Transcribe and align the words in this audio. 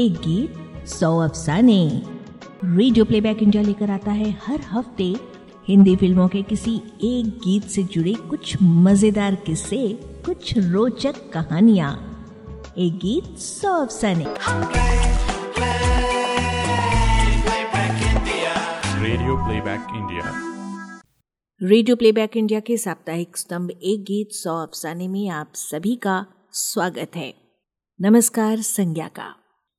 एक 0.00 0.12
गीत 0.16 0.86
सौ 0.88 1.08
अफसाने। 1.20 1.80
रेडियो 2.64 3.04
प्लेबैक 3.04 3.42
इंडिया 3.42 3.62
लेकर 3.62 3.90
आता 3.90 4.10
है 4.10 4.30
हर 4.42 4.60
हफ़्ते 4.66 5.04
हिंदी 5.68 5.94
फ़िल्मों 5.96 6.28
के 6.28 6.42
किसी 6.42 6.74
एक 7.04 7.26
गीत 7.38 7.64
से 7.64 7.82
जुड़े 7.94 8.12
कुछ 8.30 8.56
मज़ेदार 8.62 9.34
किस्से 9.46 9.80
कुछ 10.26 10.52
रोचक 10.58 11.18
कहानियाँ। 11.32 11.90
एक 12.78 12.98
गीत 12.98 13.36
सौ 13.38 13.72
अफसाने। 13.82 14.24
Radio 19.02 19.36
playback 19.44 19.94
India 19.96 20.32
radio 21.60 21.96
playback 21.96 22.36
India 22.36 22.60
के 22.60 22.76
साप्ताहिक 22.76 23.36
स्तंभ 23.36 23.70
एक 23.70 24.04
गीत 24.04 24.32
सौ 24.34 24.56
अफसाने 24.62 25.08
में 25.08 25.28
आप 25.40 25.52
सभी 25.56 25.94
का 25.96 26.24
स्वागत 26.62 27.16
है। 27.16 27.32
नमस्कार 28.00 28.60
संज्ञा 28.62 29.08
का। 29.08 29.34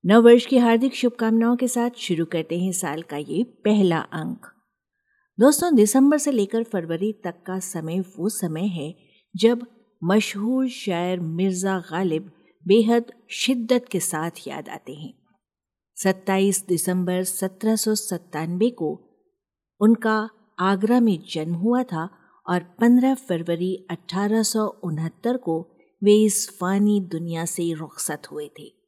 नव 0.05 0.22
वर्ष 0.22 0.46
की 0.46 0.58
हार्दिक 0.58 0.96
शुभकामनाओं 0.96 1.55
के 1.55 1.68
साथ 1.68 1.90
शुरू 1.98 2.26
करते 2.26 2.60
हैं 2.60 2.72
साल 2.72 3.02
का 3.02 3.18
ये 3.18 3.44
पहला 3.44 4.00
अंक। 4.00 4.46
दोस्तों, 5.40 5.76
दिसंबर 5.76 6.18
से 6.18 6.32
लेकर 6.32 6.64
फरवरी 6.64 7.14
तक 7.24 7.36
का 7.48 7.60
समय 7.60 8.00
वो 8.00 8.30
समय 8.30 8.62
है 8.62 8.96
जब 9.36 9.68
मशहूर 10.04 10.68
शायर 10.68 11.20
मिर्ज़ा 11.20 11.77
गालिब 11.80 12.32
बेहद 12.68 13.14
शिद्दत 13.30 13.86
के 13.91 14.00
साथ 14.00 14.32
याद 14.48 14.70
आते 14.70 14.94
हैं। 14.94 15.14
27 15.98 16.68
दिसंबर 16.68 17.24
सत्रह 17.24 17.76
सौ 17.76 17.96
सत्तानबे 17.96 18.70
को 18.70 18.91
उनका 19.82 20.30
आगरा 20.60 20.99
में 20.99 21.18
जन्म 21.30 21.54
हुआ 21.54 21.84
था 21.84 22.10
और 22.49 22.60
15 22.82 23.15
फरवरी 23.15 23.88
अठारह 23.91 24.43
सौ 24.43 24.68
उनहत्तर 24.84 25.38
को 25.38 25.62
वे 26.04 26.24
इस 26.24 26.58
फानी 26.60 27.02
दुनिया 27.02 27.46
से 27.46 27.74
रुखसत 27.74 28.21
हुए 28.32 28.49
थे। 28.60 28.80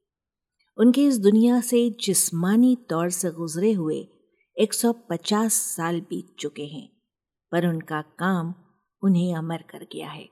उनके 0.78 1.06
इस 1.06 1.18
दुनिया 1.20 1.62
से 1.62 1.90
जिस्मानी 2.00 2.76
तौर 2.90 3.10
से 3.10 3.32
गुजरे 3.32 3.72
हुए 3.72 4.08
150 4.58 5.54
साल 5.54 6.02
बीत 6.02 6.36
चुके 6.40 6.64
हैं, 6.64 6.90
पर 7.52 7.68
उनका 7.68 8.02
काम 8.02 8.54
उन्हें 9.04 9.36
अमर 9.36 9.58
कर 9.58 9.88
गया 9.94 10.10
है। 10.10 10.30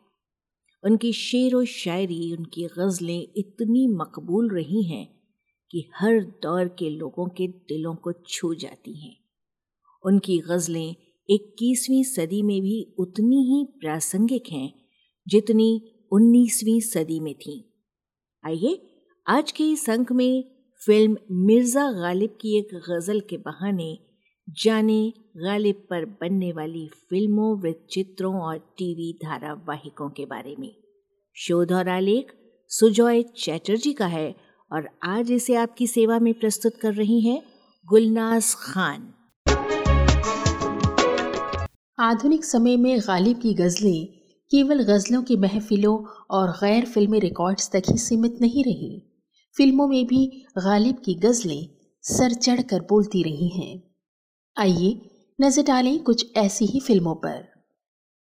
उनकी 0.83 1.13
शेर 1.13 1.55
व 1.55 1.65
शायरी, 1.65 2.35
उनकी 2.35 2.65
गज़लें 2.65 3.27
इतनी 3.37 3.87
मकबूल 3.87 4.49
रही 4.55 4.83
हैं 4.83 5.07
कि 5.71 5.89
हर 5.95 6.21
दौर 6.21 6.67
के 6.67 6.89
लोगों 6.89 7.27
के 7.27 7.47
दिलों 7.47 7.95
को 7.95 8.11
छू 8.11 8.53
जाती 8.55 8.93
हैं। 9.05 9.15
उनकी 10.05 10.39
गज़लें 10.39 10.95
इक्कीसवीं 11.29 12.03
सदी 12.03 12.41
में 12.41 12.61
भी 12.61 12.95
उतनी 12.99 13.43
ही 13.43 13.63
प्रासंगिक 13.79 14.43
हैं 14.51 14.73
जितनी 15.27 15.69
उन्नीसवीं 16.11 16.79
सदी 16.81 17.19
में 17.19 17.33
थी। 17.35 17.73
आइए 18.45 18.90
आज 19.31 19.51
के 19.51 19.63
इस 19.63 19.89
अंक 19.89 20.11
में 20.11 20.43
फ़िल्म 20.81 21.17
मिर्ज़ा 21.45 21.83
गालिब 21.91 22.29
की 22.29 22.57
एक 22.57 22.69
गज़ल 22.87 23.19
के 23.19 23.37
बहाने 23.37 23.87
जाने 24.47 25.13
गालिब 25.37 25.75
पर 25.89 26.05
बनने 26.21 26.51
वाली 26.51 26.87
फ़िल्मों 27.09 27.61
वृत्त 27.61 27.85
चित्रों 27.91 28.33
और 28.41 28.57
टीवी 28.57 29.11
धारावाहिकों 29.23 30.09
के 30.09 30.25
बारे 30.25 30.55
में। 30.59 30.71
शोध 31.35 31.71
और 31.71 31.89
आलेख 31.89 32.33
सुजॉय 32.71 33.23
चैटर्जी 33.37 33.93
का 33.93 34.05
है 34.05 34.35
और 34.71 34.89
आज 35.03 35.31
इसे 35.31 35.55
आपकी 35.55 35.87
सेवा 35.87 36.17
में 36.19 36.33
प्रस्तुत 36.33 36.75
कर 36.75 36.93
रही 36.93 37.19
हैं 37.21 37.41
गुलनाज 37.87 38.53
खान। 38.53 39.13
आधुनिक 41.99 42.45
समय 42.45 42.77
में 42.77 42.99
गालिब 42.99 43.37
की 43.37 43.53
गज़लें 43.53 44.05
केवल 44.51 44.83
गज़लों 44.83 45.23
की 45.23 45.37
महफिलों 45.37 45.97
और 46.31 46.51
गैर 46.51 46.85
फिल्मी 46.85 47.19
रिकॉर्ड्स 47.19 47.71
तक 47.71 47.91
ही 47.91 47.97
सीमित 47.97 48.37
नहीं 48.41 48.63
रही। 48.63 49.07
फ़िल्मों 49.57 49.87
में 49.87 50.05
भी 50.07 50.25
गालिब 50.57 50.95
की 51.05 51.13
गज़लें 51.13 51.67
सर 52.03 52.33
चढ़ 52.33 52.61
कर 52.61 52.81
बोलती 52.81 53.23
रही 53.23 53.47
हैं। 53.49 53.81
आइए 54.57 55.09
नज़र 55.41 55.63
डालें 55.63 56.03
कुछ 56.03 56.25
ऐसी 56.37 56.65
ही 56.65 56.79
फ़िल्मों 56.79 57.15
पर। 57.15 57.43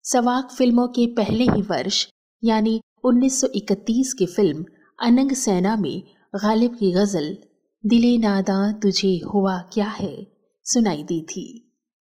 सवाक 0.04 0.52
फ़िल्मों 0.52 0.88
के 0.88 1.06
पहले 1.08 1.44
ही 1.44 1.62
वर्ष, 1.62 2.08
यानी 2.44 2.82
1931 3.04 4.14
की 4.14 4.26
फ़िल्म 4.26 4.66
अनंग 5.00 5.32
सेना 5.32 5.76
में 5.76 6.04
गालिब 6.36 6.76
की 6.76 6.92
गज़ल, 6.92 7.38
दिले 7.86 8.18
नादा 8.18 8.72
तुझे 8.72 9.18
हुआ 9.34 9.58
क्या 9.74 9.88
है, 9.88 10.28
सुनाई 10.66 11.04
दी 11.04 11.22
थी। 11.22 11.48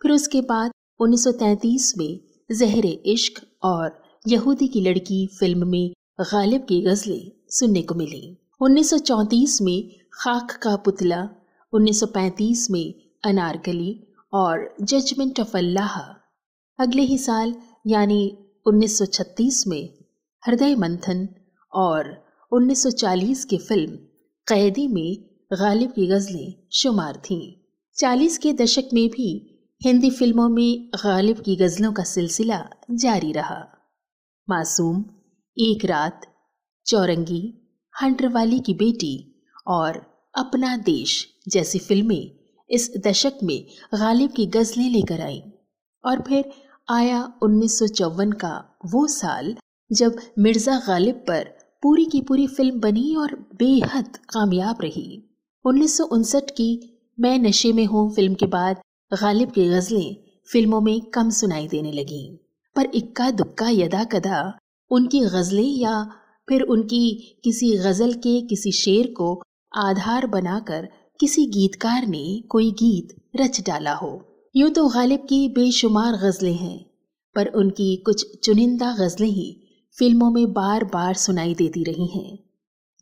फिर 0.02 0.12
उसके 0.12 0.40
बाद 0.40 0.70
1933 1.00 1.92
में 1.98 2.20
जहरे 2.52 2.90
इश्क 3.06 3.46
और 3.62 4.02
यहूदी 4.28 4.68
की 4.68 4.80
लड़की 4.80 5.26
फ़िल्म 5.40 5.68
में 5.68 5.92
गालिब 6.32 6.62
की 6.62 6.80
गजलें 6.80 7.30
सुनने 7.48 7.82
को 7.82 7.94
मिली। 7.94 8.36
1934 8.60 9.60
में 9.62 9.90
खाक 10.12 10.50
का 10.62 10.76
पुतला 10.76 11.28
1935 11.74 12.70
में 12.70 12.94
अनारकली 13.24 14.06
और 14.32 14.76
जजमेंट 14.82 15.40
ऑफ़ 15.40 15.56
अल्लाह। 15.56 15.98
अगले 16.82 17.02
ही 17.02 17.18
साल, 17.18 17.54
यानी 17.86 18.38
1936 18.66 19.66
में 19.66 19.98
हृदय 20.46 20.74
मंथन 20.74 21.28
और 21.72 22.26
1940 22.52 23.44
की 23.44 23.58
फ़िल्म 23.58 23.96
कैदी 24.48 24.88
में 24.88 25.16
गालिब 25.52 25.90
की 25.90 26.06
गज़लें 26.06 26.54
शुमार 26.72 27.16
थीं। 27.16 27.52
40 27.96 28.38
के 28.38 28.52
दशक 28.52 28.88
में 28.94 29.08
भी 29.08 29.58
हिंदी 29.84 30.10
फ़िल्मों 30.10 30.48
में 30.48 30.90
गालिब 31.04 31.40
की 31.40 31.56
गज़लों 31.56 31.92
का 31.92 32.02
सिलसिला 32.02 32.68
जारी 32.90 33.32
रहा। 33.32 33.68
मासूम, 34.50 35.04
एक 35.56 35.84
रात, 35.84 36.26
चौरंगी 36.86 37.57
हंटरवाली 38.02 38.58
की 38.60 38.74
बेटी 38.74 39.14
और 39.66 39.96
अपना 40.34 40.76
देश 40.76 41.12
जैसी 41.48 41.78
फ़िल्में 41.78 42.30
इस 42.70 42.90
दशक 43.06 43.38
में 43.42 43.66
गालिब 43.94 44.32
की 44.32 44.46
गज़लें 44.46 44.88
लेकर 44.90 45.20
आई। 45.20 45.42
और 46.04 46.22
फिर 46.22 46.50
आया 46.88 47.22
उन्नीस 47.42 47.78
का 48.40 48.52
वो 48.86 49.06
साल 49.06 49.54
जब 49.90 50.16
मिर्ज़ा 50.38 50.78
गालिब 50.86 51.24
पर 51.28 51.44
पूरी 51.82 52.04
की 52.04 52.20
पूरी 52.20 52.46
फ़िल्म 52.46 52.80
बनी 52.80 53.14
और 53.16 53.34
बेहद 53.58 54.16
कामयाब 54.30 54.78
रही। 54.82 55.22
उन्नीस 55.64 55.96
सौ 55.98 56.04
उनसठ 56.04 56.50
की 56.50 56.70
मैं 57.18 57.38
नशे 57.38 57.72
में 57.72 57.84
हूँ 57.86 58.10
फ़िल्म 58.14 58.34
के 58.34 58.46
बाद 58.46 58.80
गालिब 59.12 59.50
की 59.50 59.68
गज़लें 59.68 60.16
फ़िल्मों 60.50 60.80
में 60.80 61.00
कम 61.14 61.30
सुनाई 61.30 61.68
देने 61.68 61.92
लगी। 61.92 62.24
पर 62.76 62.90
इक्का 62.94 63.30
दुक्का 63.30 63.68
यदा 63.68 64.04
कदा 64.04 64.58
उनकी 64.90 65.20
गज़लें 65.20 65.62
या 65.62 65.94
फिर 66.48 66.62
उनकी 66.62 67.40
किसी 67.44 67.76
गज़ल 67.76 68.12
के, 68.12 68.40
किसी 68.40 68.72
शेर 68.72 69.06
को 69.06 69.42
आधार 69.76 70.26
बनाकर 70.26 70.88
किसी 71.20 71.46
गीतकार 71.46 72.06
ने 72.06 72.42
कोई 72.48 72.70
गीत 72.72 73.14
रच 73.36 73.60
डाला 73.60 73.94
हो। 73.94 74.10
यूँ 74.54 74.70
तो 74.70 74.86
गालिब 74.88 75.20
की 75.20 75.48
बेशुमार 75.48 76.16
गज़लें 76.16 76.54
हैं, 76.54 76.78
पर 77.36 77.46
उनकी 77.46 77.96
कुछ 77.96 78.38
चुनिंदा 78.38 78.92
गज़लें 78.92 79.28
ही 79.28 79.64
फ़िल्मों 79.96 80.30
में 80.30 80.52
बार 80.52 80.84
बार 80.84 81.14
सुनाई 81.14 81.54
देती 81.54 81.84
रही 81.84 82.06
हैं। 82.06 82.38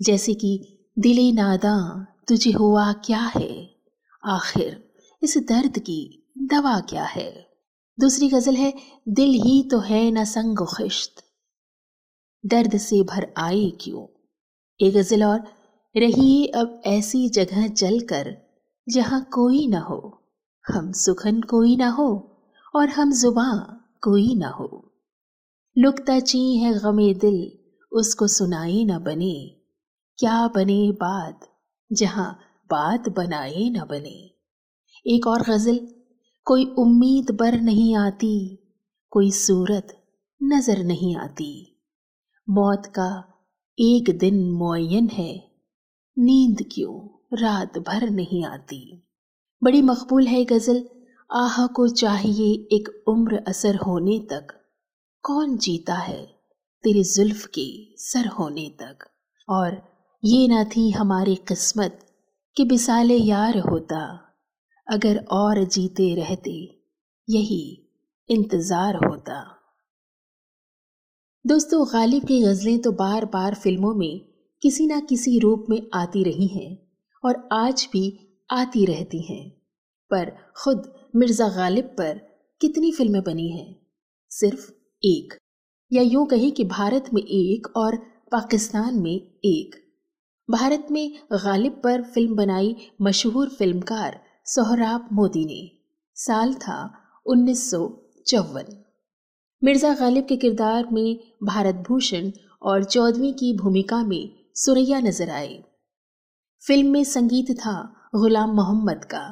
जैसे 0.00 0.34
कि 0.34 0.58
दिले 0.98 1.30
नादा, 1.32 2.06
तुझे 2.28 2.50
हुआ 2.50 2.92
क्या 2.92 3.20
है? 3.36 3.70
आखिर 4.24 4.84
इस 5.22 5.36
दर्द 5.38 5.78
की 5.78 6.32
दवा 6.38 6.78
क्या 6.80 7.04
है? 7.04 7.30
दूसरी 7.98 8.28
गज़ल 8.28 8.54
है, 8.54 8.72
दिल 9.08 9.30
ही 9.44 9.62
तो 9.62 9.78
है 9.80 10.10
न 10.10 10.24
संग 10.24 10.66
खिश्त। 10.66 11.22
दर्द 12.44 12.76
से 12.76 13.02
भर 13.02 13.26
आए 13.36 13.70
क्यों? 13.80 14.06
एक 14.80 14.94
गज़ल 14.94 15.24
और 15.24 15.41
रहिए 15.94 16.47
अब 16.47 16.82
ऐसी 16.86 17.28
जगह 17.28 17.69
चलकर, 17.69 18.36
जहाँ 18.88 19.30
कोई 19.32 19.66
ना 19.66 19.80
हो। 19.80 20.22
हम 20.64 20.92
सुखन 20.92 21.41
कोई 21.41 21.76
ना 21.76 21.88
हो 21.88 22.08
और 22.75 22.88
हम 22.88 23.12
जुबा 23.12 23.52
कोई 24.02 24.34
ना 24.34 24.49
हो। 24.49 24.93
लुकता 25.78 26.20
ची 26.20 26.56
है 26.56 26.72
गमे 26.78 27.14
दिल, 27.14 27.52
उसको 27.93 28.26
सुनाए 28.26 28.84
न 28.84 28.99
बने। 28.99 29.56
क्या 30.19 30.49
बने 30.49 30.93
बात, 30.93 31.40
जहाँ 31.93 32.38
बात 32.70 33.08
बनाए 33.08 33.69
न 33.70 33.87
बने। 33.90 34.16
एक 35.06 35.26
और 35.26 35.43
गज़ल, 35.43 35.81
कोई 36.44 36.64
उम्मीद 36.78 37.31
बर 37.31 37.61
नहीं 37.61 37.96
आती, 37.96 38.58
कोई 39.11 39.31
सूरत 39.31 39.96
नज़र 40.43 40.84
नहीं 40.84 41.16
आती। 41.16 41.75
मौत 42.48 42.87
का 42.87 43.25
एक 43.78 44.19
दिन 44.19 44.50
मुयन 44.50 45.08
है। 45.08 45.52
नींद 46.19 46.64
क्यों 46.72 47.08
रात 47.38 47.78
भर 47.78 48.10
नहीं 48.10 48.44
आती? 48.44 49.08
बड़ी 49.64 49.82
मकबूल 49.82 50.26
है 50.26 50.44
गज़ल। 50.44 50.88
आह 51.32 51.66
को 51.66 51.88
चाहिए 51.88 52.76
एक 52.76 53.04
उम्र 53.08 53.44
असर 53.48 53.76
होने 53.76 54.19
तक। 54.19 54.46
कौन 55.22 55.56
जीता 55.56 55.94
है 55.94 56.26
तेरे 56.82 57.02
जुल्फ 57.02 57.46
के 57.46 57.96
सर 57.96 58.26
होने 58.26 58.69
तक? 58.69 58.99
और 59.49 59.82
ये 60.25 60.49
ना 60.49 60.64
थी 60.64 60.90
हमारी 60.90 61.34
किस्मत 61.34 62.06
कि 62.56 62.64
बिसाले 62.64 63.16
यार 63.16 63.58
होता। 63.58 64.20
अगर 64.90 65.25
और 65.31 65.64
जीते 65.64 66.14
रहते, 66.14 66.82
यही 67.31 67.88
इंतज़ार 68.28 68.96
होता। 68.96 69.56
दोस्तों, 71.46 71.87
गालिब 71.93 72.25
की 72.25 72.40
गज़लें 72.43 72.78
तो 72.78 72.93
बार 72.93 73.25
बार 73.25 73.54
फ़िल्मों 73.54 73.94
में 73.94 74.20
किसी 74.62 74.87
ना 74.87 75.00
किसी 75.00 75.38
रूप 75.38 75.66
में 75.70 75.82
आती 75.94 76.25
रही 76.25 76.46
हैं 76.46 76.78
और 77.25 77.48
आज 77.52 77.88
भी 77.93 78.19
आती 78.50 78.84
रहती 78.84 79.20
हैं। 79.22 79.50
पर 80.10 80.32
खुद 80.56 80.93
मिर्ज़ा 81.16 81.48
गालिब 81.48 81.84
पर 81.84 82.19
कितनी 82.60 82.93
फ़िल्में 82.93 83.22
बनी 83.22 83.48
हैं? 83.48 83.76
सिर्फ़ 84.31 84.70
एक, 85.04 85.34
या 85.93 86.02
यूँ 86.02 86.26
कहें 86.26 86.52
कि 86.52 86.64
भारत 86.64 87.10
में 87.14 87.22
एक 87.22 87.76
और 87.76 87.96
पाकिस्तान 88.32 88.94
में 88.94 89.14
एक। 89.44 89.75
भारत 90.50 90.87
में 90.90 91.19
गालिब 91.32 91.81
पर 91.84 92.02
फ़िल्म 92.02 92.37
बनाई 92.37 92.76
मशहूर 93.02 93.49
फिल्मकार 93.49 94.20
सोहराब 94.44 95.08
मोदी 95.12 95.44
ने। 95.44 95.70
साल 96.14 96.54
था 96.54 96.94
उन्नीस 97.26 97.70
सौ 97.70 97.88
चौवन। 98.26 98.82
मिर्ज़ा 99.62 99.93
गालिब 99.94 100.25
के 100.25 100.37
किरदार 100.37 100.88
में 100.93 101.19
भारत 101.43 101.75
भूषण 101.88 102.31
और 102.62 102.85
चौधरी 102.85 103.32
की 103.32 103.53
भूमिका 103.55 104.03
में 104.05 104.29
सुरैया 104.55 105.00
नज़र 105.00 105.31
आए। 105.31 105.55
फ़िल्म 106.62 106.91
में 106.91 107.05
संगीत 107.05 107.50
था 107.50 107.73
गुलाम 108.14 108.50
मोहम्मद 108.50 109.05
का। 109.05 109.23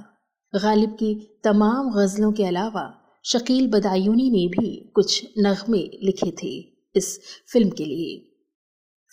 गालिब 0.52 0.90
की 0.90 1.14
तमाम 1.44 1.90
गज़लों 1.90 2.32
के 2.32 2.44
अलावा 2.44 2.84
शकील 3.24 3.70
बदायूनी 3.70 4.30
ने 4.30 4.46
भी 4.48 4.92
कुछ 4.94 5.38
नगमे 5.38 5.78
लिखे 5.78 6.30
थे 6.42 6.52
इस 6.94 7.18
फ़िल्म 7.52 7.70
के 7.70 7.84
लिए। 7.84 8.18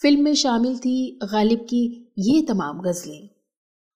फ़िल्म 0.02 0.24
में 0.24 0.34
शामिल 0.36 0.78
थी 0.78 1.20
गालिब 1.24 1.66
की 1.70 2.14
ये 2.20 2.42
तमाम 2.42 2.82
गज़लें। 2.82 3.30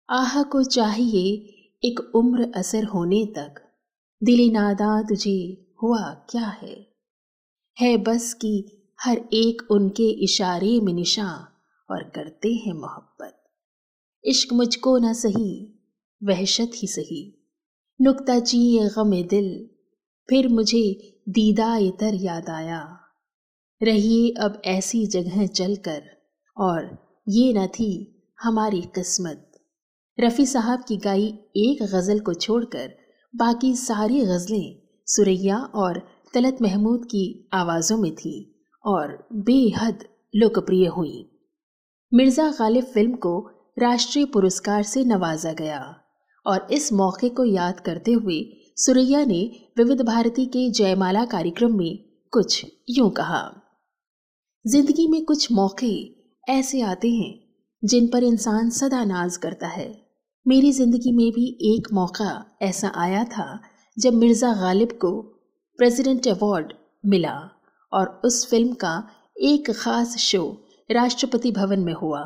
आह 0.08 0.42
को 0.42 0.62
चाहिए 0.62 1.36
एक 1.82 2.00
उम्र 2.14 2.52
असर 2.56 2.84
होने 2.84 3.24
तक। 3.26 3.62
दिली 4.22 4.50
नादा 4.50 5.02
तुझे 5.02 5.38
हुआ 5.82 6.02
क्या 6.30 6.46
है? 6.62 6.93
है 7.80 7.96
बस 7.96 8.34
कि 8.34 8.80
हर 9.00 9.16
एक 9.18 9.62
उनके 9.70 10.24
इशारे 10.24 10.80
में 10.80 10.92
निशा 10.92 11.48
और 11.90 12.02
करते 12.02 12.52
हैं 12.52 12.72
मोहब्बत। 12.72 13.44
इश्क 14.24 14.52
मुझको 14.52 14.98
ना 14.98 15.12
सही, 15.12 15.82
वहशत 16.24 16.70
ही 16.74 16.88
सही। 16.88 17.50
नुकता 18.00 18.40
ची 18.40 18.78
गम 18.78 19.10
दिल, 19.10 19.70
फिर 20.30 20.48
मुझे 20.48 21.16
दीदा 21.28 21.76
इतर 21.76 22.14
याद 22.14 22.50
आया। 22.50 22.98
रहिए 23.82 24.30
अब 24.30 24.62
ऐसी 24.64 25.06
जगह 25.06 25.46
चलकर, 25.46 26.02
और 26.56 26.98
ये 27.28 27.52
न 27.52 27.66
थी 27.66 28.22
हमारी 28.40 28.80
किस्मत। 28.80 29.50
रफ़ी 30.20 30.46
साहब 30.46 30.84
की 30.88 30.96
गाई 30.96 31.26
एक 31.56 31.82
गज़ल 31.82 32.20
को 32.20 32.34
छोड़कर 32.34 32.92
बाकी 33.36 33.76
सारी 33.76 34.20
गज़लें 34.20 34.82
सुरैया 35.06 35.58
और 35.58 36.13
तलत 36.34 36.62
महमूद 36.62 37.04
की 37.04 37.48
आवाज़ों 37.52 37.96
में 37.98 38.14
थी 38.14 38.36
और 38.84 39.16
बेहद 39.32 40.04
लोकप्रिय 40.34 40.86
हुई। 40.86 41.24
मिर्ज़ा 42.12 42.50
गालिब 42.50 42.84
फ़िल्म 42.84 43.14
को 43.16 43.38
राष्ट्रीय 43.78 44.24
पुरस्कार 44.24 44.82
से 44.82 45.04
नवाजा 45.04 45.52
गया 45.52 45.80
और 46.46 46.66
इस 46.72 46.92
मौके 46.92 47.28
को 47.28 47.44
याद 47.44 47.80
करते 47.80 48.12
हुए 48.12 48.40
सुरैया 48.76 49.24
ने 49.24 49.40
विविध 49.78 50.00
भारती 50.02 50.46
के 50.46 50.68
जयमाला 50.70 51.24
कार्यक्रम 51.26 51.76
में 51.78 51.98
कुछ 52.32 52.64
यूँ 52.90 53.10
कहा, 53.10 53.42
ज़िंदगी 54.64 55.06
में 55.08 55.24
कुछ 55.24 55.50
मौके 55.52 55.94
ऐसे 56.48 56.80
आते 56.82 57.10
हैं 57.10 57.32
जिन 57.82 58.06
पर 58.06 58.24
इंसान 58.24 58.70
सदा 58.70 59.04
नाज 59.04 59.36
करता 59.36 59.68
है। 59.68 59.88
मेरी 60.46 60.72
ज़िंदगी 60.72 61.12
में 61.12 61.30
भी 61.32 61.46
एक 61.66 61.92
मौका 61.92 62.58
ऐसा 62.62 62.92
आया 62.96 63.24
था 63.26 63.46
जब 63.96 64.14
मिर्ज़ा 64.14 64.52
गालिब 64.54 64.92
को 65.00 65.12
प्रेसिडेंट 65.78 66.26
अवार्ड 66.28 66.72
मिला 67.04 67.34
और 67.92 68.08
उस 68.24 68.46
फ़िल्म 68.50 68.74
का 68.74 68.92
एक 69.42 69.70
खास 69.70 70.16
शो 70.16 70.42
राष्ट्रपति 70.90 71.50
भवन 71.50 71.80
में 71.80 71.92
हुआ, 71.92 72.20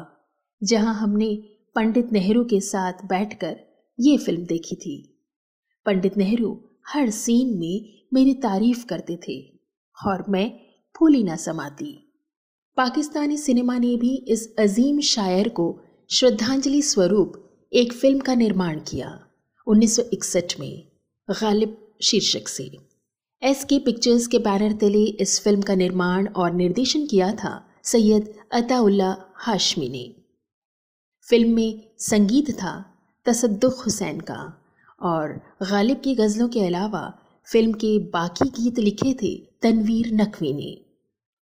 जहाँ 0.62 0.94
हमने 0.94 1.28
पंडित 1.76 2.12
नेहरू 2.12 2.44
के 2.44 2.60
साथ 2.60 2.92
बैठकर 3.04 3.56
ये 3.98 4.16
फ़िल्म 4.16 4.44
देखी 4.46 4.76
थी। 4.76 4.96
पंडित 5.86 6.16
नेहरू 6.16 6.50
हर 6.88 7.10
सीन 7.10 7.58
में 7.58 8.04
मेरी 8.14 8.34
तारीफ़ 8.34 8.84
करते 8.86 9.18
थे 9.28 9.40
और 9.98 10.24
मैं 10.28 10.50
फूली 10.94 11.22
ना 11.22 11.36
समाती। 11.36 11.92
पाकिस्तानी 12.76 13.36
सिनेमा 13.36 13.78
ने 13.78 13.96
भी 13.96 14.14
इस 14.28 14.54
अजीम 14.58 15.00
शायर 15.00 15.48
को 15.48 15.66
श्रद्धांजलि 16.10 16.82
स्वरूप 16.82 17.42
एक 17.72 17.92
फ़िल्म 17.92 18.20
का 18.20 18.34
निर्माण 18.34 18.80
किया 18.80 19.18
1961 19.66 20.58
में, 20.60 20.88
गालिब 21.28 21.76
शीर्षक 22.02 22.48
से। 22.48 22.87
एस 23.42 23.62
के 23.64 23.78
पिक्चर्स 23.78 24.26
के 24.26 24.38
बैनर 24.38 24.72
तले 24.72 25.04
इस 25.22 25.40
फ़िल्म 25.40 25.62
का 25.62 25.74
निर्माण 25.74 26.26
और 26.36 26.52
निर्देशन 26.52 27.04
किया 27.06 27.30
था 27.32 27.50
सैयद 27.84 28.32
अताउल्ला 28.52 29.14
हाशमी 29.36 29.88
ने। 29.88 30.02
फ़िल्म 31.26 31.54
में 31.54 31.80
संगीत 31.98 32.50
था 32.52 32.72
तसद्दुख 33.26 33.84
हुसैन 33.86 34.18
का 34.20 34.40
और 35.00 35.32
गालिब 35.70 36.00
की 36.04 36.14
गज़लों 36.14 36.48
के 36.48 36.66
अलावा 36.66 37.04
फ़िल्म 37.46 37.72
के 37.74 37.98
बाकी 38.12 38.48
गीत 38.58 38.78
लिखे 38.78 39.14
थे 39.22 39.34
तनवीर 39.62 40.12
नकवी 40.14 40.52
ने। 40.52 40.76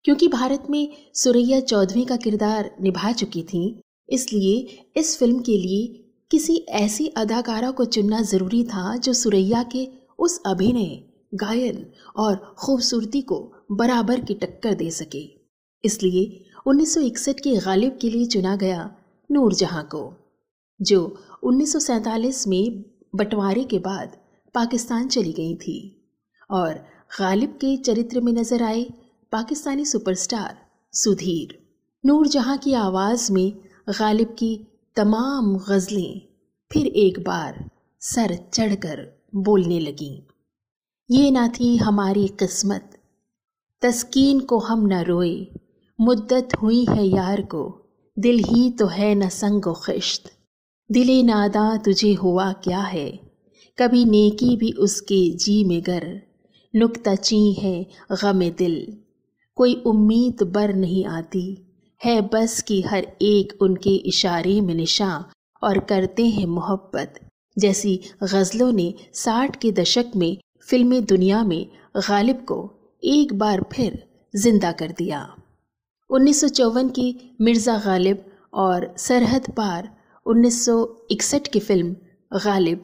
क्योंकि 0.05 0.27
भारत 0.29 0.69
में 0.69 0.87
सुरैया 1.15 1.59
चौधरी 1.59 2.05
का 2.05 2.15
किरदार 2.17 2.71
निभा 2.81 3.11
चुकी 3.11 3.43
थी, 3.43 3.81
इसलिए 4.09 4.83
इस 4.97 5.17
फ़िल्म 5.19 5.39
के 5.39 5.57
लिए 5.57 5.87
किसी 6.31 6.55
ऐसी 6.79 7.07
अदाकारा 7.17 7.71
को 7.71 7.85
चुनना 7.85 8.21
ज़रूरी 8.23 8.63
था 8.65 8.95
जो 8.97 9.13
सुरैया 9.13 9.63
के 9.75 9.87
उस 10.19 10.41
अभिनय 10.45 11.01
गायन 11.31 11.85
और 12.17 12.35
खूबसूरती 12.59 13.21
को 13.21 13.37
बराबर 13.71 14.19
की 14.19 14.33
टक्कर 14.33 14.73
दे 14.73 14.89
सके। 14.91 15.23
इसलिए 15.83 16.23
1961 16.67 17.39
के 17.39 17.55
गालिब 17.57 17.97
के 18.01 18.09
लिए 18.09 18.25
चुना 18.25 18.55
गया 18.55 18.89
नूरजहां 19.29 19.83
को, 19.83 20.03
जो 20.79 21.17
1947 21.43 22.47
में 22.47 22.83
बंटवारे 23.15 23.63
के 23.63 23.79
बाद 23.79 24.17
पाकिस्तान 24.55 25.07
चली 25.07 25.33
गई 25.33 25.55
थी 25.55 25.77
और 26.49 26.73
गालिब 27.19 27.57
के 27.61 27.75
चरित्र 27.77 28.21
में 28.21 28.31
नज़र 28.33 28.63
आए 28.63 28.83
पाकिस्तानी 29.31 29.85
सुपरस्टार 29.85 30.57
सुधीर। 30.93 31.57
नूरजहां 32.03 32.57
की 32.57 32.73
आवाज़ 32.73 33.31
में 33.33 33.53
गालिब 33.99 34.35
की 34.39 34.55
तमाम 34.97 35.55
गज़लें 35.69 36.21
फिर 36.71 36.87
एक 36.87 37.19
बार 37.19 37.69
सर 38.01 38.35
चढ़कर 38.53 39.05
बोलने 39.35 39.79
लगीं। 39.79 40.17
ये 41.11 41.31
ना 41.31 41.47
थी 41.47 41.77
हमारी 41.77 42.27
किस्मत। 42.27 42.97
तस्कीन 43.81 44.39
को 44.39 44.59
हम 44.59 44.87
न 44.87 44.93
रोए। 44.93 45.47
मुद्दत 46.01 46.49
हुई 46.61 46.85
है 46.89 47.07
यार 47.07 47.41
को। 47.41 47.81
दिल 48.19 48.39
ही 48.39 48.71
तो 48.71 48.85
है 48.85 49.15
न 49.15 49.29
संग 49.29 49.73
खिश्त। 49.73 50.31
दिले 50.91 51.23
नादा 51.23 51.77
तुझे 51.77 52.13
हुआ 52.13 52.51
क्या 52.51 52.79
है? 52.79 53.19
कभी 53.77 54.05
नेकी 54.05 54.57
भी 54.57 54.71
उसके 54.71 55.35
जी 55.35 55.63
में 55.63 55.81
गर। 55.81 56.21
नुकता 56.75 57.15
ची 57.15 57.53
है 57.53 57.87
गम 58.11 58.49
दिल। 58.49 58.97
कोई 59.55 59.75
उम्मीद 59.75 60.43
बर 60.43 60.73
नहीं 60.73 61.05
आती। 61.05 61.65
है 62.05 62.21
बस 62.21 62.61
कि 62.61 62.81
हर 62.81 63.07
एक 63.21 63.61
उनके 63.61 63.95
इशारे 63.95 64.61
में 64.61 64.75
निशा 64.75 65.25
और 65.63 65.79
करते 65.79 66.25
हैं 66.25 66.47
मोहब्बत। 66.47 67.19
जैसी 67.59 67.99
गज़लों 68.23 68.71
ने 68.71 68.93
साठ 69.13 69.55
के 69.55 69.71
दशक 69.71 70.05
में 70.15 70.37
फिल्मी 70.67 70.99
दुनिया 71.01 71.43
में 71.43 71.65
गालिब 71.97 72.45
को 72.45 72.57
एक 73.03 73.33
बार 73.33 73.61
फिर 73.73 74.03
ज़िंदा 74.33 74.71
कर 74.71 74.91
दिया। 74.91 75.21
उन्नीस 76.09 76.41
सौ 76.41 76.47
चौवन 76.49 76.89
की 76.89 77.35
मिर्ज़ा 77.41 77.77
गालिब 77.77 78.23
और 78.53 78.93
सरहद 78.97 79.49
पार 79.57 79.89
1961 80.25 81.47
की 81.47 81.59
फ़िल्म 81.59 82.39
गालिब, 82.45 82.83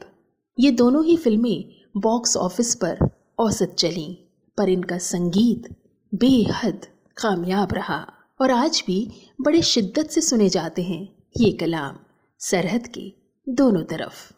ये 0.58 0.70
दोनों 0.72 1.04
ही 1.04 1.16
फ़िल्में 1.16 1.74
बॉक्स 1.96 2.36
ऑफ़िस 2.36 2.74
पर 2.74 3.08
औसत 3.38 3.74
चलीं, 3.78 4.14
पर 4.58 4.68
इनका 4.68 4.98
संगीत 4.98 5.68
बेहद 6.12 6.86
कामयाब 7.16 7.74
रहा। 7.74 8.06
और 8.40 8.50
आज 8.50 8.82
भी 8.86 8.98
बड़े 9.40 9.62
शिद्दत 9.62 10.10
से 10.10 10.20
सुने 10.20 10.48
जाते 10.48 10.82
हैं 10.82 11.02
ये 11.36 11.50
कलाम, 11.52 11.96
सरहद 12.40 12.86
के 12.86 13.12
दोनों 13.46 13.82
तरफ़। 13.84 14.32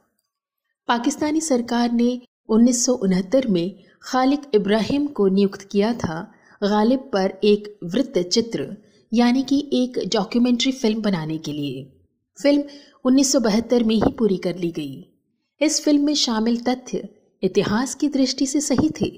पाकिस्तानी 0.88 1.40
सरकार 1.40 1.92
ने 1.92 2.20
उन्नीस 2.50 2.85
सौ 2.87 2.92
उनहत्तर 2.95 3.47
में 3.47 3.75
खालिक 4.02 4.50
इब्राहिम 4.54 5.07
को 5.07 5.26
नियुक्त 5.28 5.62
किया 5.62 5.92
था, 5.95 6.21
गालिब 6.62 7.00
पर 7.12 7.38
एक 7.45 7.78
वृत्त 7.85 8.19
चित्र, 8.19 8.76
यानी 9.12 9.42
कि 9.42 9.59
एक 9.73 9.99
डॉक्यूमेंट्री 10.12 10.73
फ़िल्म 10.73 11.02
बनाने 11.02 11.38
के 11.38 11.52
लिए। 11.52 11.85
फ़िल्म 12.38 12.62
1972 13.04 13.83
में 13.83 13.95
ही 13.95 14.11
पूरी 14.19 14.37
कर 14.37 14.57
ली 14.57 14.71
गई। 14.71 15.07
इस 15.61 15.80
फ़िल्म 15.85 16.04
में 16.04 16.14
शामिल 16.14 16.61
तथ्य 16.61 17.09
इतिहास 17.42 17.95
की 17.95 18.09
दृष्टि 18.09 18.47
से 18.47 18.61
सही 18.61 18.90
थे, 19.00 19.09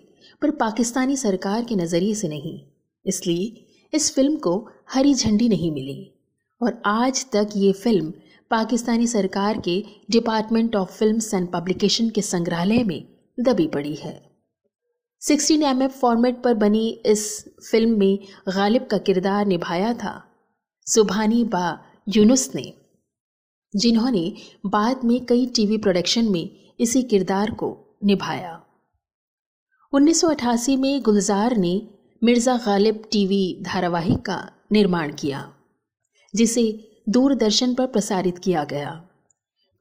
पर 0.42 0.50
पाकिस्तानी 0.50 1.16
सरकार 1.16 1.64
के 1.64 1.76
नज़रिए 1.76 2.14
से 2.14 2.28
नहीं। 2.28 2.58
इसलिए 3.06 3.64
इस 3.92 4.14
फ़िल्म 4.14 4.36
को 4.36 4.56
हरी 4.90 5.14
झंडी 5.14 5.48
नहीं 5.48 5.70
मिली, 5.72 6.12
और 6.60 6.82
आज 6.86 7.24
तक 7.32 7.48
ये 7.56 7.72
फ़िल्म 7.72 8.12
पाकिस्तानी 8.50 9.06
सरकार 9.06 9.60
के 9.60 9.82
department 10.10 10.76
of 10.76 10.90
film 10.90 11.20
and 11.34 11.48
publication 11.52 12.10
के 12.10 12.22
संग्रहालय 12.22 12.82
में 12.84 13.02
दबी 13.38 13.66
पड़ी 13.66 13.94
है। 13.94 14.14
16 15.22 15.62
एम 15.64 15.86
फॉर्मेट 15.88 16.42
पर 16.42 16.54
बनी 16.54 16.88
इस 17.06 17.22
फ़िल्म 17.70 17.98
में 17.98 18.18
गालिब 18.48 18.86
का 18.86 18.98
किरदार 18.98 19.46
निभाया 19.46 19.92
था 19.94 20.14
सुबहानी 20.86 21.42
बा 21.44 21.78
यूनुस 22.08 22.54
ने, 22.54 22.72
जिन्होंने 23.74 24.32
बाद 24.66 25.04
में 25.04 25.24
कई 25.26 25.46
टीवी 25.46 25.78
प्रोडक्शन 25.78 26.28
में 26.28 26.74
इसी 26.80 27.02
किरदार 27.02 27.50
को 27.50 27.76
निभाया। 28.04 28.60
1988 29.92 30.76
में 30.76 31.02
गुलजार 31.02 31.56
ने 31.56 31.80
मिर्ज़ा 32.22 32.56
गालिब 32.56 33.02
टीवी 33.12 33.44
धारावाहिक 33.62 34.18
का 34.18 34.38
निर्माण 34.72 35.12
किया, 35.12 35.52
जिसे 36.34 36.64
दूरदर्शन 37.08 37.74
पर 37.74 37.86
प्रसारित 37.86 38.38
किया 38.38 38.64
गया। 38.64 38.90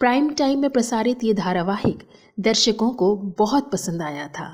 प्राइम 0.01 0.29
टाइम 0.29 0.59
में 0.59 0.69
प्रसारित 0.69 1.23
ये 1.23 1.33
धारावाहिक 1.33 1.99
दर्शकों 2.39 2.89
को 2.91 3.15
बहुत 3.39 3.69
पसंद 3.71 4.01
आया 4.01 4.27
था। 4.27 4.45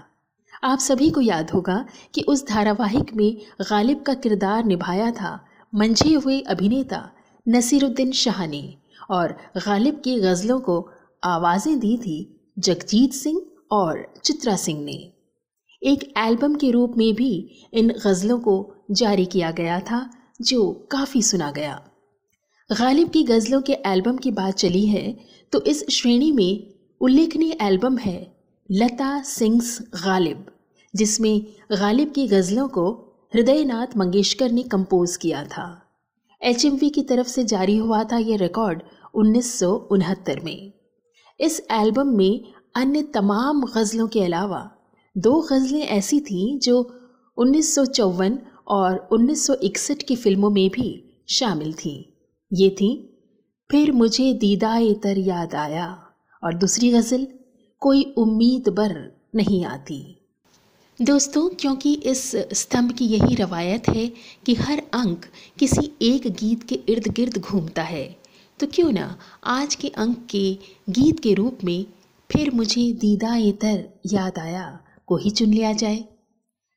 आप 0.64 0.80
सभी 0.80 1.10
को 1.10 1.22
याद 1.22 1.52
होगा 1.52 1.78
कि 2.16 2.22
उस 2.22 2.46
धारावाहिक 2.48 3.14
में 3.16 3.38
गालिब 3.62 4.02
का 4.02 4.14
किरदार 4.14 4.66
निभाया 4.66 5.12
था 5.12 5.32
मंझे 5.74 6.14
हुए 6.16 6.40
अभिनेता 6.50 7.02
नसीरुद्दीन 7.46 8.12
शाह 8.12 8.46
ने 8.48 8.62
और 9.10 9.38
गालिब 9.58 10.02
की 10.04 10.20
गज़लों 10.20 10.60
को 10.60 10.80
आवाज़ें 11.24 11.80
दी 11.80 11.98
थी 11.98 12.20
जगजीत 12.60 13.14
सिंह 13.14 13.42
और 13.72 14.06
चित्रा 14.26 14.56
सिंह 14.58 14.84
ने। 14.86 15.00
एक 15.82 16.12
एल्बम 16.18 16.56
के 16.56 16.72
रूप 16.72 16.98
में 16.98 17.14
भी 17.16 17.34
इन 17.74 17.94
गज़लों 18.06 18.40
को 18.40 18.74
जारी 18.92 19.26
किया 19.26 19.52
गया 19.52 19.80
था, 19.82 20.10
जो 20.42 20.72
काफ़ी 20.92 21.22
सुना 21.22 21.52
गया। 21.52 21.82
गालिब 22.70 23.10
की 23.10 23.22
गज़लों 23.24 23.62
के 23.62 23.74
एल्बम 23.86 24.18
की 24.18 24.32
बात 24.32 24.54
चली 24.54 24.86
है 24.86 25.04
तो 25.54 25.62
इस 25.62 25.86
श्रेणी 25.90 26.32
में 26.32 26.74
उल्लेखनीय 27.02 27.58
एल्बम 27.62 27.98
है 27.98 28.36
लता 28.72 29.22
सिंग्स 29.22 29.78
गालिब, 29.96 30.46
जिसमें 30.94 31.46
गालिब 31.72 32.12
की 32.12 32.28
गज़लों 32.28 32.68
को 32.68 32.90
हृदयनाथ 33.34 33.98
मंगेशकर 33.98 34.52
ने 34.52 34.64
कंपोज 34.64 35.16
किया 35.18 35.44
था। 35.44 35.68
एचएमवी 36.42 36.90
की 36.90 37.02
तरफ़ 37.02 37.28
से 37.28 37.44
जारी 37.44 37.78
हुआ 37.78 38.04
था 38.04 38.18
यह 38.18 38.38
रिकॉर्ड 38.38 38.82
उन्नीस 39.16 39.60
सौ 39.60 39.72
उनहत्तर 39.92 40.40
में। 40.40 40.74
इस 41.40 41.62
एल्बम 41.72 42.08
में 42.08 42.44
अन्य 42.76 43.02
तमाम 43.04 43.64
गज़लों 43.76 44.08
के 44.08 44.24
अलावा 44.24 44.70
दो 45.18 45.40
गज़लें 45.42 45.82
ऐसी 45.82 46.20
थीं 46.20 46.60
जो 46.60 46.82
उन्नीस 47.38 47.76
सौ 47.76 47.86
चौवन 47.86 48.40
और 48.68 49.08
1961 49.14 50.04
की 50.04 50.16
फ़िल्मों 50.16 50.50
में 50.50 50.70
भी 50.70 51.04
शामिल 51.30 51.74
थीं। 51.74 52.04
ये 52.52 52.70
थी 52.70 52.90
फिर 53.70 53.92
मुझे 53.92 54.34
दीदा 54.34 54.78
तर 54.94 55.18
याद 55.18 55.56
आया 55.56 55.88
और 56.44 56.54
दूसरी 56.54 56.92
गज़ल, 56.92 57.28
कोई 57.82 58.04
उम्मीद 58.18 58.70
बर 58.70 58.94
नहीं 59.36 59.64
आती। 59.66 60.00
दोस्तों, 61.00 61.50
क्योंकि 61.50 61.94
इस 61.94 62.32
स्तंभ 62.54 62.92
की 62.92 63.06
यही 63.06 63.36
रवायत 63.36 63.90
है 63.90 64.08
कि 64.46 64.54
हर 64.56 64.82
अंक 64.94 65.26
किसी 65.60 65.92
एक 66.02 66.28
गीत 66.40 66.64
के 66.64 66.80
इर्द 66.90 67.08
गिर्द 67.08 67.38
घूमता 67.38 67.84
है 67.84 68.06
तो 68.60 68.68
क्यों 68.68 68.92
ना 68.92 69.18
आज 69.46 69.76
के 69.76 69.88
अंक 69.98 70.26
के 70.30 70.52
गीत 70.90 71.20
के 71.20 71.34
रूप 71.34 71.58
में 71.64 71.86
फिर 72.30 72.52
मुझे 72.52 72.92
दीदा 72.94 73.36
तर 73.52 73.84
याद 74.06 74.40
आया, 74.40 74.80
को 75.08 75.18
ही 75.18 75.30
चुन 75.30 75.50
लिया 75.50 75.74
जाए। 75.74 76.04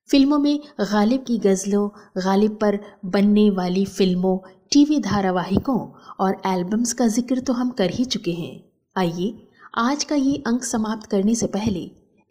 फ़िल्मों 0.09 0.39
में 0.39 0.59
गालिब 0.83 1.25
की 1.27 1.39
गज़लों, 1.39 1.89
गालिब 2.19 2.59
पर 2.61 2.79
बनने 3.05 3.51
वाली 3.51 3.85
फ़िल्मों 3.87 4.39
टीवी 4.73 4.99
धारावाहिकों 5.01 5.79
और 6.21 6.41
एल्बम्स 6.47 6.93
का 6.93 7.07
ज़िक्र 7.09 7.41
तो 7.41 7.53
हम 7.53 7.71
कर 7.71 7.91
ही 7.91 8.05
चुके 8.05 8.33
हैं। 8.33 8.61
आइए, 8.97 9.33
आज 9.79 10.03
का 10.05 10.15
ये 10.15 10.37
अंक 10.47 10.65
समाप्त 10.65 11.07
करने 11.11 11.35
से 11.35 11.47
पहले 11.47 11.81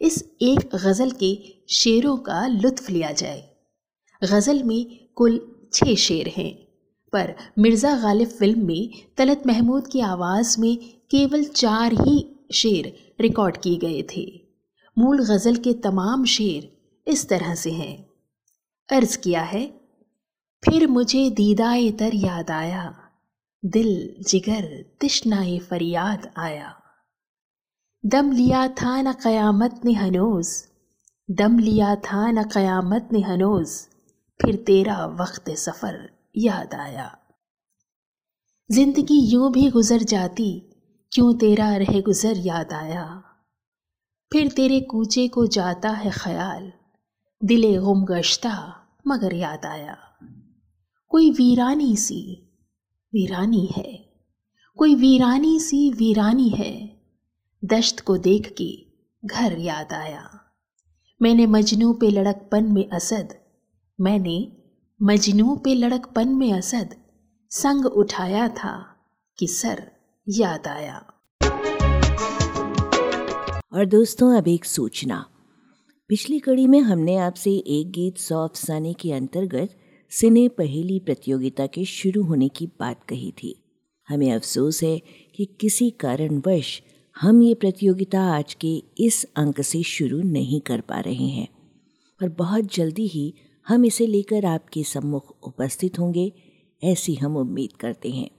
इस 0.00 0.22
एक 0.42 0.74
गज़ल 0.74 1.10
के 1.22 1.36
शेरों 1.68 2.16
का 2.18 2.46
लुत्फ 2.46 2.88
लिया 2.90 3.10
जाए। 3.12 3.42
गज़ल 4.22 4.62
में 4.62 4.86
कुल 5.16 5.38
छः 5.72 5.94
शेर 5.96 6.28
हैं, 6.36 6.52
पर 7.12 7.34
मिर्ज़ा 7.58 7.94
गालिब 8.02 8.28
फ़िल्म 8.28 8.66
में 8.66 8.90
तलत 9.18 9.42
महमूद 9.46 9.86
की 9.86 10.00
आवाज़ 10.02 10.58
में 10.60 10.76
केवल 11.10 11.44
चार 11.44 11.92
ही 12.00 12.24
शेर 12.52 12.92
रिकॉर्ड 13.20 13.56
किए 13.56 13.76
गए 13.78 14.02
थे। 14.12 14.24
मूल 14.96 15.24
गज़ल 15.26 15.56
के 15.58 15.72
तमाम 15.82 16.24
शेर 16.26 16.72
इस 17.06 17.28
तरह 17.28 17.54
से 17.54 17.70
हैं। 17.72 17.96
अर्ज़ 18.88 19.18
किया 19.18 19.42
है 19.42 19.62
फिर 20.62 20.86
मुझे 20.86 21.30
दीदाए 21.30 21.90
तर 21.90 22.14
याद 22.14 22.50
आया। 22.50 23.10
दिल 23.64 24.14
जिगर 24.28 24.84
तिश्नाए 25.00 25.58
फरियाद 25.58 26.30
आया। 26.38 26.80
दम 28.06 28.32
लिया 28.32 28.68
था 28.68 29.02
न 29.02 29.12
क़यामत 29.12 29.80
ने 29.84 29.92
हनोज। 29.92 30.48
दम 31.30 31.58
लिया 31.58 31.94
था 31.96 32.30
न 32.30 32.44
क़यामत 32.44 33.08
ने 33.12 33.20
हनोज। 33.20 33.70
फिर 34.40 34.56
तेरा 34.56 35.06
वक्त 35.06 35.50
सफ़र 35.50 36.10
याद 36.36 36.74
आया। 36.74 37.18
ज़िंदगी 38.70 39.18
यूँ 39.20 39.52
भी 39.52 39.70
गुजर 39.70 39.98
जाती, 39.98 40.62
क्यों 41.12 41.34
तेरा 41.34 41.76
रह 41.76 42.00
गुजर 42.00 42.36
याद 42.36 42.72
आया? 42.72 43.22
फिर 44.32 44.48
तेरे 44.48 44.80
कूचे 44.80 45.28
को 45.28 45.46
जाता 45.46 45.90
है 45.90 46.10
ख्याल। 46.10 46.72
दिले 47.44 47.76
गुम 47.78 48.04
गश्ता 48.04 48.54
मगर 49.06 49.34
याद 49.34 49.66
आया। 49.66 50.09
कोई 51.10 51.30
वीरानी 51.30 51.96
सी 51.96 52.18
वीरानी 53.12 53.66
है। 53.66 54.12
कोई 54.78 54.94
वीरानी 54.94 55.60
सी 55.60 55.90
वीरानी 55.90 56.48
है। 56.48 57.00
दश्त 57.64 58.00
को 58.00 58.16
देख 58.18 58.54
के 58.60 58.86
घर 59.24 59.58
याद 59.58 59.92
आया। 59.92 60.30
मैंने 61.22 61.46
मजनू 61.46 61.92
पे 61.92 62.10
लड़कपन 62.10 62.64
में 62.64 62.88
असद, 62.90 63.34
मैंने 64.00 64.52
मजनू 65.02 65.56
पे 65.56 65.74
लड़कपन 65.74 66.28
में 66.28 66.52
असद 66.52 66.96
संग 67.50 67.86
उठाया 67.86 68.48
था 68.48 68.96
कि 69.38 69.46
सर 69.46 69.90
याद 70.28 70.66
आया। 70.66 70.96
और 73.72 73.86
दोस्तों, 73.86 74.36
अब 74.36 74.48
एक 74.48 74.64
सूचना। 74.64 75.26
पिछली 76.08 76.38
कड़ी 76.38 76.66
में 76.66 76.80
हमने 76.80 77.16
आपसे 77.16 77.50
एक 77.50 77.90
गीत 77.90 78.18
सौ 78.18 78.44
अफसाने 78.44 78.92
के 78.92 79.12
अंतर्गत 79.12 79.79
सिने 80.12 80.48
पहेली 80.48 80.98
प्रतियोगिता 80.98 81.66
के 81.66 81.84
शुरू 81.84 82.22
होने 82.22 82.48
की 82.48 82.66
बात 82.66 83.04
कही 83.08 83.32
थी। 83.42 83.64
हमें 84.08 84.32
अफसोस 84.32 84.82
है 84.82 85.02
कि 85.34 85.44
किसी 85.44 85.90
कारणवश 85.90 86.82
हम 87.20 87.42
ये 87.42 87.54
प्रतियोगिता 87.54 88.20
आज 88.20 88.54
के 88.54 88.82
इस 88.98 89.26
अंक 89.36 89.60
से 89.60 89.82
शुरू 89.82 90.22
नहीं 90.22 90.60
कर 90.60 90.80
पा 90.80 91.00
रहे 91.00 91.28
हैं। 91.28 91.48
पर 92.20 92.28
बहुत 92.28 92.74
जल्दी 92.74 93.06
ही 93.06 93.34
हम 93.68 93.84
इसे 93.84 94.06
लेकर 94.06 94.44
आपके 94.44 94.82
सम्मुख 94.82 95.36
उपस्थित 95.42 95.98
होंगे, 95.98 96.32
ऐसी 96.84 97.14
हम 97.14 97.36
उम्मीद 97.36 97.72
करते 97.72 98.10
हैं। 98.10 98.30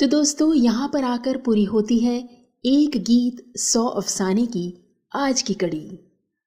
तो 0.00 0.06
दोस्तों, 0.06 0.54
यहाँ 0.54 0.90
पर 0.92 1.04
आकर 1.04 1.36
पूरी 1.36 1.64
होती 1.64 1.98
है 1.98 2.46
एक 2.64 2.90
गीत 2.96 3.58
सौ 3.58 3.86
अफसाने 3.86 4.46
की 4.46 4.96
आज 5.14 5.42
की 5.42 5.54
कड़ी। 5.54 5.98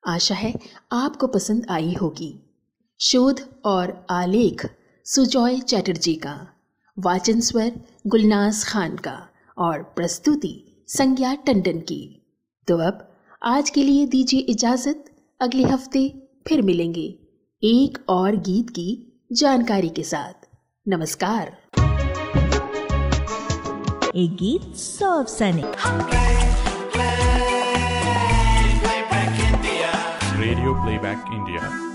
आशा 0.07 0.35
है 0.35 0.53
आपको 0.91 1.27
पसंद 1.27 1.65
आई 1.69 1.93
होगी। 1.93 2.50
शोध 3.01 3.39
और 3.65 4.05
आलेख 4.09 4.65
सुजॉय 5.05 5.59
चैटर्जी 5.59 6.13
का 6.15 6.33
वाचन 6.97 7.39
स्वर 7.39 7.71
गुलनाज 8.07 8.63
खान 8.63 8.95
का 8.97 9.15
और 9.57 9.81
प्रस्तुति 9.95 10.83
संज्ञा 10.87 11.33
टंडन 11.35 11.79
की। 11.79 12.27
तो 12.67 12.77
अब 12.77 13.17
आज 13.43 13.69
के 13.69 13.83
लिए 13.83 14.05
दीजिए 14.05 14.39
इजाज़त 14.39 15.05
अगले 15.41 15.63
हफ़्ते 15.63 16.07
फिर 16.47 16.61
मिलेंगे 16.61 17.07
एक 17.63 17.97
और 18.09 18.35
गीत 18.35 18.69
की 18.69 19.21
जानकारी 19.33 19.89
के 19.89 20.03
साथ। 20.03 20.47
नमस्कार। 20.87 21.47
एक 24.15 24.35
गीत 24.35 24.75
सौ 24.75 25.19
अफसाने 25.19 25.63
रेडियो 30.41 30.73
प्लेबैक 30.73 31.31
इंडिया। 31.33 31.90